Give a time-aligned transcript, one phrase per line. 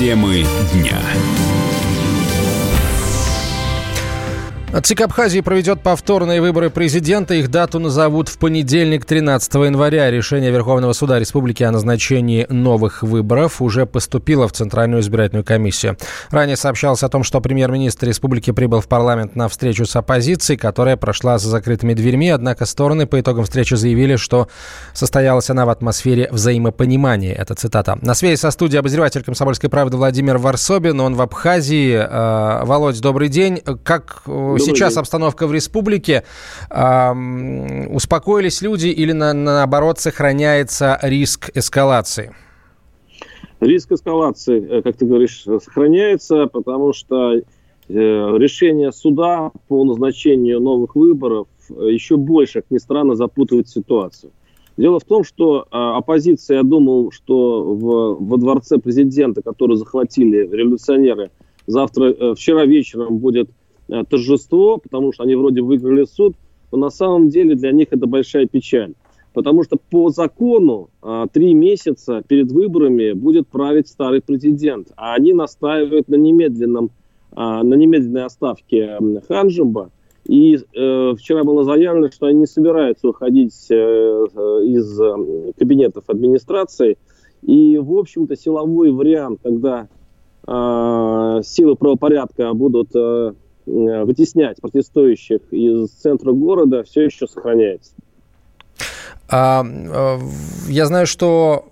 [0.00, 0.98] Темы дня.
[4.72, 7.34] ЦИК Абхазии проведет повторные выборы президента.
[7.34, 10.08] Их дату назовут в понедельник, 13 января.
[10.12, 15.96] Решение Верховного суда Республики о назначении новых выборов уже поступило в Центральную избирательную комиссию.
[16.30, 20.96] Ранее сообщалось о том, что премьер-министр республики прибыл в парламент на встречу с оппозицией, которая
[20.96, 22.30] прошла за закрытыми дверьми.
[22.30, 24.46] Однако стороны по итогам встречи заявили, что
[24.92, 27.34] состоялась она в атмосфере взаимопонимания.
[27.34, 27.98] Это цитата.
[28.02, 31.00] На связи со студией обозреватель «Комсомольской правды» Владимир Варсобин.
[31.00, 31.94] Он в Абхазии.
[31.94, 33.60] Э, Володь, добрый день.
[33.82, 34.22] Как
[34.60, 35.00] э, сейчас день.
[35.00, 36.24] обстановка в республике?
[36.70, 37.12] Э,
[37.88, 42.34] успокоились люди или на, наоборот сохраняется риск эскалации?
[43.60, 47.42] Риск эскалации, э, как ты говоришь, сохраняется, потому что э,
[47.88, 54.32] решение суда по назначению новых выборов э, еще больше, как ни странно, запутывает ситуацию.
[54.78, 61.30] Дело в том, что оппозиция, я думал, что в, во дворце президента, который захватили революционеры,
[61.66, 63.59] завтра, вчера вечером будет Э,
[64.08, 66.34] торжество, потому что они вроде выиграли суд,
[66.72, 68.94] но на самом деле для них это большая печаль.
[69.32, 75.32] Потому что по закону э, три месяца перед выборами будет править старый президент, а они
[75.32, 76.90] настаивают на немедленном
[77.32, 79.90] э, на немедленной оставке Ханжимба.
[80.26, 86.98] И э, вчера было заявлено, что они не собираются уходить э, из э, кабинетов администрации.
[87.42, 89.88] И, в общем-то, силовой вариант, когда
[90.46, 93.32] э, силы правопорядка будут э, Э,
[94.04, 97.92] вытеснять протестующих из центра города все еще сохраняется.
[99.28, 100.18] А, э,
[100.68, 101.66] я знаю, что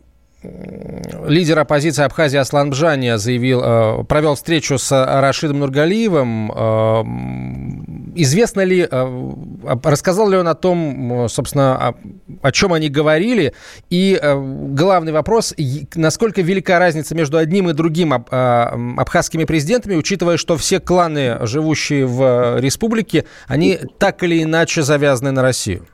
[1.26, 6.52] лидер оппозиции Абхазии Аслан Бжания заявил, э, провел встречу с Рашидом Нургалиевым.
[8.14, 8.88] Известно ли,
[9.84, 11.94] рассказал ли он о том, собственно,
[12.42, 13.52] о, чем они говорили?
[13.90, 15.54] И главный вопрос,
[15.94, 22.58] насколько велика разница между одним и другим абхазскими президентами, учитывая, что все кланы, живущие в
[22.60, 25.84] республике, они так или иначе завязаны на Россию?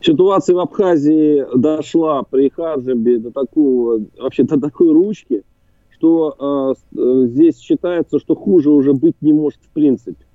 [0.00, 5.42] Ситуация в Абхазии дошла при Харжебе до такого, вообще до такой ручки,
[5.96, 10.26] что э, здесь считается, что хуже уже быть не может в принципе.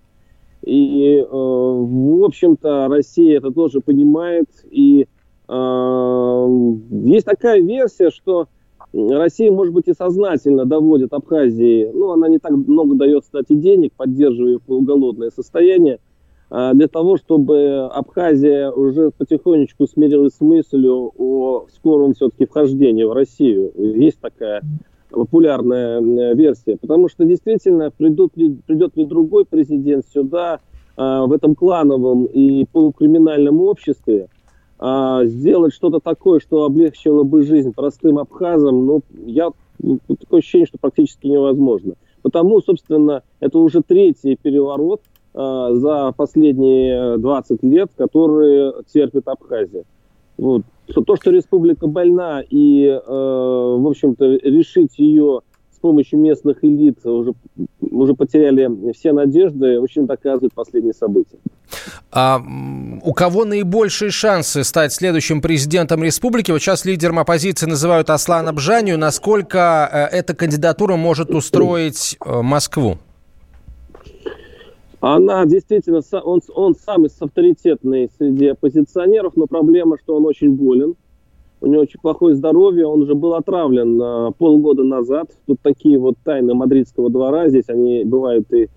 [0.64, 4.48] И, э, в общем-то, Россия это тоже понимает.
[4.70, 5.08] И
[5.48, 6.48] э,
[6.92, 8.48] есть такая версия, что
[8.94, 13.94] Россия, может быть, и сознательно доводит Абхазии, ну, она не так много дает, кстати, денег,
[13.96, 16.00] поддерживая полуголодное состояние,
[16.50, 23.14] а, для того, чтобы Абхазия уже потихонечку смирилась с мыслью о скором все-таки вхождении в
[23.14, 23.72] Россию.
[23.76, 24.64] Есть такая
[25.10, 26.78] популярная версия.
[26.78, 30.60] Потому что действительно придут ли, придет ли другой президент сюда,
[30.98, 34.28] а, в этом клановом и полукриминальном обществе,
[34.80, 39.50] а, сделать что-то такое, что облегчило бы жизнь простым абхазам, ну, я,
[39.80, 41.96] ну, такое ощущение, что практически невозможно.
[42.22, 45.02] Потому, собственно, это уже третий переворот–
[45.34, 49.84] Э, за последние 20 лет, которые терпит Абхазия.
[50.40, 50.64] Вот.
[51.06, 55.42] То, что республика больна и, э, в общем-то, решить ее
[55.76, 57.34] с помощью местных элит уже,
[57.82, 61.38] уже потеряли все надежды, очень доказывает последние события.
[62.12, 62.42] А
[63.04, 66.52] у кого наибольшие шансы стать следующим президентом республики?
[66.52, 68.98] Вот сейчас лидером оппозиции называют Аслана Бжанию.
[68.98, 72.98] Насколько э, эта кандидатура может устроить Москву?
[75.02, 80.96] Она действительно, он, он самый авторитетный среди оппозиционеров, но проблема, что он очень болен.
[81.62, 85.32] У него очень плохое здоровье, он уже был отравлен а, полгода назад.
[85.46, 88.70] Тут такие вот тайны мадридского двора, здесь они бывают и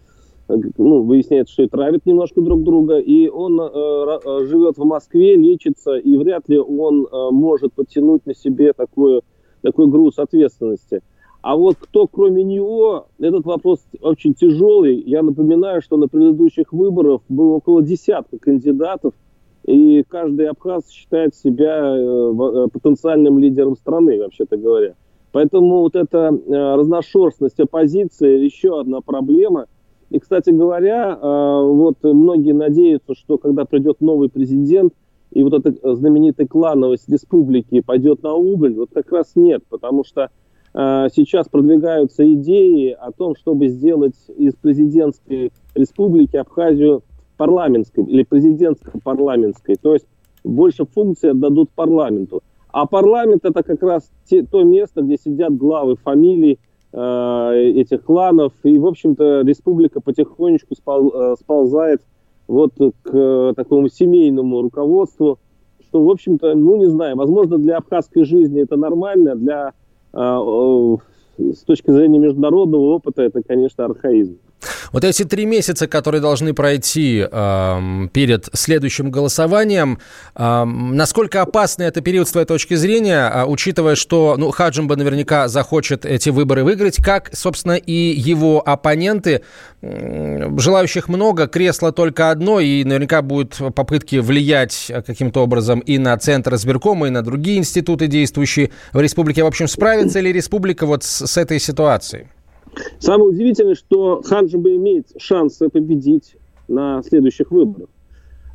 [0.48, 5.36] ну, выясняется, что и травят немножко друг друга, и он э, э, живет в Москве,
[5.36, 9.22] лечится, и вряд ли он э, может подтянуть на себе такой,
[9.62, 11.02] такой груз ответственности.
[11.42, 15.02] А вот кто кроме него, этот вопрос очень тяжелый.
[15.04, 19.12] Я напоминаю, что на предыдущих выборах было около десятка кандидатов,
[19.66, 24.94] и каждый абхаз считает себя э, э, потенциальным лидером страны, вообще-то говоря.
[25.32, 29.66] Поэтому вот эта э, разношерстность оппозиции еще одна проблема.
[30.10, 34.92] И, кстати говоря, вот многие надеются, что когда придет новый президент,
[35.30, 40.28] и вот эта знаменитая клановость республики пойдет на убыль, вот как раз нет, потому что
[40.74, 47.02] сейчас продвигаются идеи о том, чтобы сделать из президентской республики Абхазию
[47.36, 49.74] парламентской или президентско-парламентской.
[49.74, 50.06] То есть
[50.44, 52.42] больше функций отдадут парламенту.
[52.72, 56.58] А парламент это как раз те, то место, где сидят главы фамилий
[56.92, 58.52] э, этих кланов.
[58.62, 62.00] И, в общем-то, республика потихонечку спол, э, сползает
[62.48, 65.38] вот к э, такому семейному руководству,
[65.80, 69.74] что, в общем-то, ну, не знаю, возможно, для абхазской жизни это нормально, для
[70.14, 74.38] с точки зрения международного опыта это, конечно, архаизм.
[74.92, 79.98] Вот эти три месяца, которые должны пройти э, перед следующим голосованием,
[80.34, 85.48] э, насколько опасный это период с твоей точки зрения, э, учитывая, что ну, Хаджимба наверняка
[85.48, 89.42] захочет эти выборы выиграть, как, собственно, и его оппоненты,
[89.80, 96.16] э, желающих много, кресло только одно, и наверняка будут попытки влиять каким-то образом и на
[96.18, 99.42] Центр избиркома, и на другие институты, действующие в республике.
[99.42, 102.26] В общем, справится ли республика вот с, с этой ситуацией?
[102.98, 106.36] Самое удивительное, что Ханджиба имеет шанс победить
[106.68, 107.88] на следующих выборах.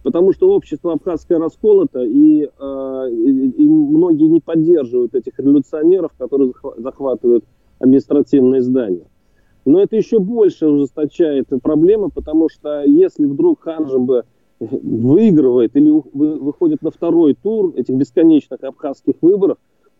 [0.03, 7.43] Потому что общество абхазское расколото, и, э, и многие не поддерживают этих революционеров, которые захватывают
[7.79, 9.05] административные здания.
[9.65, 14.23] Но это еще больше ужесточает проблемы, потому что если вдруг Ханджиба
[14.59, 19.57] выигрывает или выходит на второй тур этих бесконечных абхазских выборов,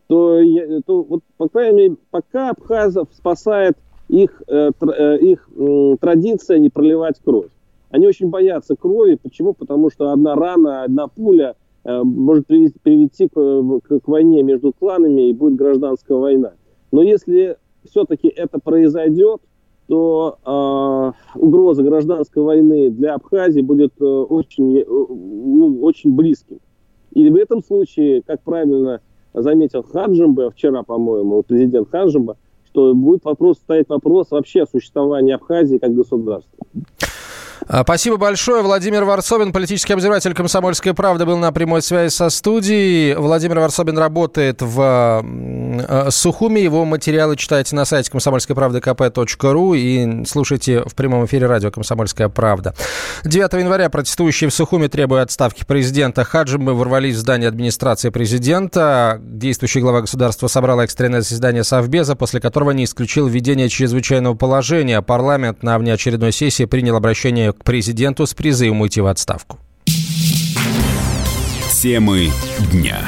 [0.08, 0.40] то,
[0.86, 5.50] то вот, по крайней мере, пока Абхазов спасает их, э, э, их
[6.00, 7.50] традиция не проливать кровь.
[7.89, 9.18] Они очень боятся крови.
[9.21, 9.54] Почему?
[9.54, 14.74] Потому что одна рана, одна пуля э, может привести, привести к, к, к войне между
[14.74, 16.54] кланами и будет гражданская война.
[16.92, 19.42] Но если все-таки это произойдет,
[19.88, 26.59] то э, угроза гражданской войны для Абхазии будет э, очень, э, ну, очень близким.
[27.13, 29.00] И в этом случае, как правильно
[29.33, 32.36] заметил Хаджимба, вчера, по-моему, президент Хаджимба,
[32.94, 36.57] будет вопрос, стоять вопрос вообще о существовании Абхазии как государства.
[37.69, 38.62] А, спасибо большое.
[38.64, 43.14] Владимир Варсобин, политический обозреватель «Комсомольской правды», был на прямой связи со студией.
[43.16, 46.62] Владимир Варсобин работает в э, Сухуми.
[46.62, 52.30] Его материалы читайте на сайте комсомольской правды kp.ру и слушайте в прямом эфире радио «Комсомольская
[52.30, 52.74] правда».
[53.25, 59.19] 9 января протестующие в Сухуми, требуя отставки президента Хаджимы, ворвались в здание администрации президента.
[59.22, 65.02] Действующий глава государства собрал экстренное заседание Совбеза, после которого не исключил введение чрезвычайного положения.
[65.02, 69.59] Парламент на внеочередной сессии принял обращение к президенту с призывом уйти в отставку.
[71.81, 72.31] Темы
[72.71, 73.00] дня.